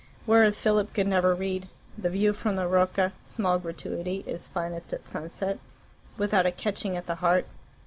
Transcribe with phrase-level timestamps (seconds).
[0.25, 5.05] Whereas Philip could never read "The view from the Rocca (small gratuity) is finest at
[5.05, 5.59] sunset"
[6.17, 7.45] without a catching at the heart.